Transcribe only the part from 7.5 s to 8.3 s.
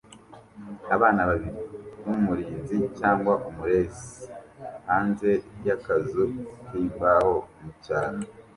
mu cyaro